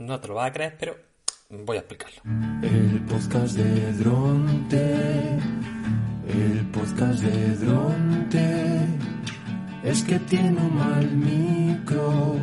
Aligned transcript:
No 0.00 0.18
te 0.18 0.28
lo 0.28 0.34
vas 0.36 0.48
a 0.48 0.52
creer, 0.54 0.76
pero 0.78 0.96
voy 1.50 1.76
a 1.76 1.80
explicarlo. 1.80 2.22
El 2.62 3.04
podcast 3.04 3.54
de 3.54 3.92
Dronte, 3.92 5.38
el 6.26 6.70
podcast 6.72 7.20
de 7.20 7.56
Dronte, 7.56 8.86
es 9.84 10.02
que 10.04 10.18
tiene 10.20 10.58
un 10.58 10.74
mal 10.74 11.10
micro, 11.10 12.34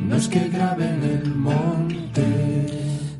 no 0.00 0.16
es 0.16 0.26
que 0.26 0.48
grabe 0.48 0.88
en 0.88 1.04
el 1.04 1.34
monte. 1.36 2.76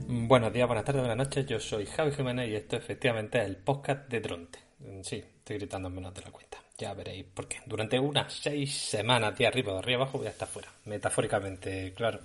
Buenos 0.08 0.52
días, 0.52 0.66
buenas 0.66 0.84
tardes, 0.84 1.02
buenas 1.02 1.16
noches. 1.16 1.46
Yo 1.46 1.60
soy 1.60 1.86
Javi 1.86 2.10
Jiménez 2.10 2.50
y 2.50 2.56
esto 2.56 2.74
efectivamente 2.74 3.38
es 3.38 3.44
el 3.44 3.58
podcast 3.58 4.08
de 4.08 4.20
Dronte. 4.22 4.58
Sí, 5.02 5.22
estoy 5.38 5.58
gritando 5.58 5.88
menos 5.88 6.12
de 6.12 6.22
la 6.22 6.32
cuenta. 6.32 6.58
Ya 6.78 6.92
veréis 6.92 7.24
por 7.24 7.48
qué. 7.48 7.58
Durante 7.64 7.98
unas 7.98 8.32
seis 8.32 8.76
semanas, 8.76 9.38
de 9.38 9.46
arriba 9.46 9.72
de 9.72 9.78
arriba 9.78 10.02
abajo, 10.02 10.18
voy 10.18 10.26
a 10.26 10.30
estar 10.30 10.46
fuera. 10.46 10.68
Metafóricamente, 10.84 11.94
claro. 11.94 12.20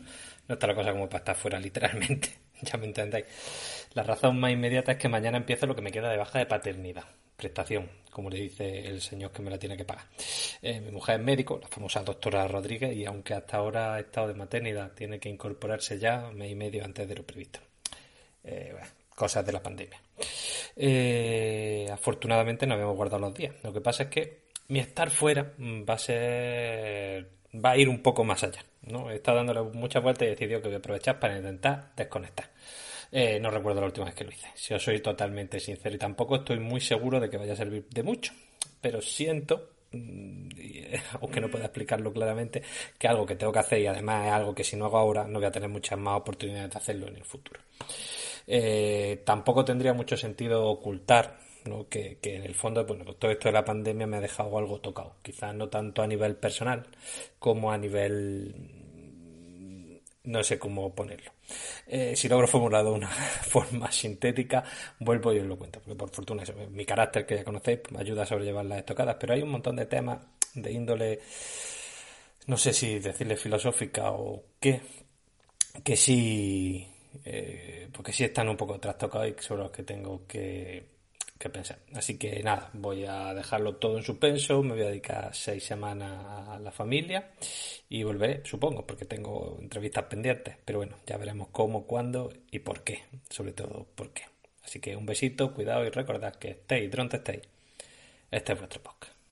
No 0.51 0.55
está 0.55 0.67
la 0.67 0.75
cosa 0.75 0.91
como 0.91 1.07
para 1.07 1.19
estar 1.19 1.35
fuera, 1.37 1.57
literalmente. 1.57 2.29
ya 2.61 2.77
me 2.77 2.85
entendéis. 2.85 3.23
La 3.93 4.03
razón 4.03 4.37
más 4.37 4.51
inmediata 4.51 4.91
es 4.91 4.97
que 4.97 5.07
mañana 5.07 5.37
empieza 5.37 5.65
lo 5.65 5.73
que 5.73 5.81
me 5.81 5.93
queda 5.93 6.09
de 6.09 6.17
baja 6.17 6.39
de 6.39 6.45
paternidad. 6.45 7.05
Prestación, 7.37 7.89
como 8.11 8.29
le 8.29 8.41
dice 8.41 8.85
el 8.85 8.99
señor 8.99 9.31
que 9.31 9.41
me 9.41 9.49
la 9.49 9.57
tiene 9.57 9.77
que 9.77 9.85
pagar. 9.85 10.03
Eh, 10.61 10.81
mi 10.81 10.91
mujer 10.91 11.21
es 11.21 11.25
médico, 11.25 11.57
la 11.61 11.69
famosa 11.69 12.03
doctora 12.03 12.45
Rodríguez, 12.49 12.93
y 12.93 13.05
aunque 13.05 13.33
hasta 13.33 13.55
ahora 13.55 13.93
ha 13.93 14.01
estado 14.01 14.27
de 14.27 14.33
maternidad, 14.33 14.91
tiene 14.91 15.21
que 15.21 15.29
incorporarse 15.29 15.97
ya 15.97 16.29
mes 16.31 16.51
y 16.51 16.55
medio 16.55 16.83
antes 16.83 17.07
de 17.07 17.15
lo 17.15 17.25
previsto. 17.25 17.61
Eh, 18.43 18.75
cosas 19.15 19.45
de 19.45 19.53
la 19.53 19.63
pandemia. 19.63 20.01
Eh, 20.75 21.87
afortunadamente 21.89 22.67
no 22.67 22.73
habíamos 22.73 22.97
guardado 22.97 23.21
los 23.21 23.33
días. 23.33 23.55
Lo 23.63 23.71
que 23.71 23.79
pasa 23.79 24.03
es 24.03 24.09
que 24.09 24.41
mi 24.67 24.79
estar 24.79 25.09
fuera 25.11 25.53
va 25.57 25.93
a 25.93 25.97
ser. 25.97 27.29
va 27.55 27.71
a 27.71 27.77
ir 27.77 27.87
un 27.87 28.03
poco 28.03 28.25
más 28.25 28.43
allá. 28.43 28.65
¿No? 28.83 29.11
Estado 29.11 29.37
dándole 29.37 29.61
muchas 29.73 30.03
vueltas 30.03 30.23
y 30.23 30.27
he 30.27 30.29
decidido 30.31 30.61
que 30.61 30.67
voy 30.67 30.75
a 30.75 30.79
aprovechar 30.79 31.19
para 31.19 31.37
intentar 31.37 31.91
desconectar. 31.95 32.49
Eh, 33.11 33.39
no 33.39 33.51
recuerdo 33.51 33.81
la 33.81 33.87
última 33.87 34.05
vez 34.05 34.15
que 34.15 34.23
lo 34.23 34.31
hice. 34.31 34.47
Si 34.55 34.73
os 34.73 34.83
soy 34.83 35.01
totalmente 35.01 35.59
sincero 35.59 35.95
y 35.95 35.99
tampoco 35.99 36.37
estoy 36.37 36.59
muy 36.59 36.79
seguro 36.79 37.19
de 37.19 37.29
que 37.29 37.37
vaya 37.37 37.53
a 37.53 37.57
servir 37.57 37.85
de 37.89 38.03
mucho. 38.03 38.33
Pero 38.79 39.01
siento, 39.01 39.73
mm, 39.91 40.49
aunque 41.21 41.41
no 41.41 41.49
pueda 41.49 41.65
explicarlo 41.65 42.11
claramente, 42.11 42.61
que 42.97 43.07
algo 43.07 43.25
que 43.25 43.35
tengo 43.35 43.51
que 43.51 43.59
hacer 43.59 43.79
y 43.79 43.87
además 43.87 44.27
es 44.27 44.31
algo 44.33 44.55
que 44.55 44.63
si 44.63 44.75
no 44.75 44.85
hago 44.85 44.97
ahora 44.97 45.25
no 45.25 45.39
voy 45.39 45.47
a 45.47 45.51
tener 45.51 45.69
muchas 45.69 45.97
más 45.99 46.19
oportunidades 46.19 46.71
de 46.71 46.77
hacerlo 46.77 47.07
en 47.07 47.15
el 47.15 47.25
futuro. 47.25 47.59
Eh, 48.47 49.21
tampoco 49.25 49.63
tendría 49.63 49.93
mucho 49.93 50.17
sentido 50.17 50.65
ocultar 50.65 51.39
que, 51.89 52.17
en 52.23 52.43
el 52.43 52.55
fondo 52.55 52.85
bueno, 52.85 53.05
todo 53.13 53.31
esto 53.31 53.49
de 53.49 53.53
la 53.53 53.63
pandemia 53.63 54.07
me 54.07 54.17
ha 54.17 54.21
dejado 54.21 54.57
algo 54.57 54.79
tocado. 54.79 55.15
Quizás 55.21 55.53
no 55.53 55.69
tanto 55.69 56.01
a 56.01 56.07
nivel 56.07 56.35
personal 56.35 56.87
como 57.39 57.71
a 57.71 57.77
nivel 57.77 58.53
no 60.23 60.43
sé 60.43 60.59
cómo 60.59 60.93
ponerlo. 60.93 61.31
Eh, 61.87 62.15
si 62.15 62.29
logro 62.29 62.47
formular 62.47 62.83
de 62.83 62.91
una 62.91 63.07
forma 63.47 63.91
sintética, 63.91 64.63
vuelvo 64.99 65.33
y 65.33 65.39
os 65.39 65.45
lo 65.45 65.57
cuento, 65.57 65.79
porque 65.79 65.95
por 65.95 66.09
fortuna 66.09 66.43
mi 66.69 66.85
carácter 66.85 67.25
que 67.25 67.37
ya 67.37 67.43
conocéis 67.43 67.79
me 67.91 67.99
ayuda 67.99 68.23
a 68.23 68.25
sobrellevar 68.25 68.65
las 68.65 68.79
estocadas, 68.79 69.17
pero 69.19 69.33
hay 69.33 69.41
un 69.41 69.49
montón 69.49 69.75
de 69.75 69.85
temas 69.85 70.19
de 70.55 70.71
índole, 70.71 71.19
no 72.47 72.57
sé 72.57 72.73
si 72.73 72.99
decirle 72.99 73.37
filosófica 73.37 74.11
o 74.11 74.43
qué, 74.59 74.81
que 75.83 75.95
sí 75.95 76.87
eh, 77.25 77.89
porque 77.91 78.13
sí 78.13 78.23
están 78.23 78.49
un 78.49 78.57
poco 78.57 78.79
trastocados 78.79 79.29
y 79.29 79.41
sobre 79.41 79.63
los 79.63 79.71
que 79.71 79.83
tengo 79.83 80.25
que, 80.27 80.89
pensar. 81.51 81.79
Así 81.95 82.19
que 82.19 82.41
nada, 82.43 82.69
voy 82.73 83.03
a 83.05 83.33
dejarlo 83.33 83.75
todo 83.77 83.97
en 83.97 84.03
suspenso, 84.03 84.61
me 84.61 84.73
voy 84.73 84.83
a 84.83 84.89
dedicar 84.89 85.33
seis 85.33 85.63
semanas 85.63 86.47
a 86.47 86.59
la 86.59 86.71
familia 86.71 87.31
y 87.89 88.03
volveré, 88.03 88.41
supongo, 88.45 88.85
porque 88.85 89.05
tengo 89.05 89.57
entrevistas 89.59 90.03
pendientes, 90.03 90.55
pero 90.63 90.79
bueno, 90.79 90.97
ya 91.07 91.17
veremos 91.17 91.47
cómo, 91.51 91.87
cuándo 91.87 92.31
y 92.51 92.59
por 92.59 92.83
qué, 92.83 93.05
sobre 93.29 93.53
todo 93.53 93.87
por 93.95 94.11
qué. 94.13 94.23
Así 94.63 94.79
que 94.79 94.95
un 94.95 95.07
besito, 95.07 95.51
cuidado 95.53 95.83
y 95.83 95.89
recordad 95.89 96.35
que 96.35 96.51
estéis, 96.51 96.91
dronte 96.91 97.17
estéis. 97.17 97.41
Este 98.29 98.53
es 98.53 98.59
vuestro 98.59 98.83
podcast. 98.83 99.20